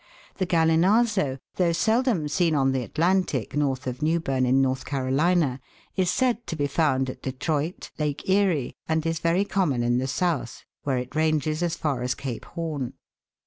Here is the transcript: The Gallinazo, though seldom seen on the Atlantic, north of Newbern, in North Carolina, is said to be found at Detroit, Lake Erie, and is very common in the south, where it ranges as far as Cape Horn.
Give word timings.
The 0.37 0.47
Gallinazo, 0.47 1.37
though 1.57 1.73
seldom 1.73 2.27
seen 2.27 2.55
on 2.55 2.71
the 2.71 2.81
Atlantic, 2.81 3.55
north 3.55 3.85
of 3.85 4.01
Newbern, 4.01 4.47
in 4.47 4.59
North 4.59 4.83
Carolina, 4.83 5.59
is 5.95 6.09
said 6.09 6.47
to 6.47 6.55
be 6.55 6.65
found 6.65 7.07
at 7.07 7.21
Detroit, 7.21 7.91
Lake 7.99 8.27
Erie, 8.27 8.73
and 8.89 9.05
is 9.05 9.19
very 9.19 9.45
common 9.45 9.83
in 9.83 9.99
the 9.99 10.07
south, 10.07 10.63
where 10.81 10.97
it 10.97 11.15
ranges 11.15 11.61
as 11.61 11.75
far 11.75 12.01
as 12.01 12.15
Cape 12.15 12.45
Horn. 12.45 12.93